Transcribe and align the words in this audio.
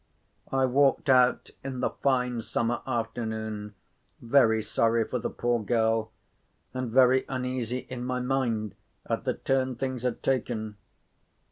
I 0.51 0.65
walked 0.65 1.11
out 1.11 1.51
in 1.63 1.79
the 1.81 1.91
fine 1.91 2.41
summer 2.41 2.81
afternoon, 2.87 3.75
very 4.19 4.63
sorry 4.63 5.03
for 5.03 5.19
the 5.19 5.29
poor 5.29 5.61
girl, 5.61 6.11
and 6.73 6.89
very 6.89 7.23
uneasy 7.29 7.85
in 7.87 8.03
my 8.03 8.19
mind 8.19 8.73
at 9.05 9.25
the 9.25 9.35
turn 9.35 9.75
things 9.75 10.01
had 10.01 10.23
taken. 10.23 10.77